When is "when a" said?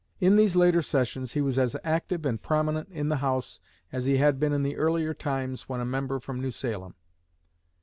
5.69-5.85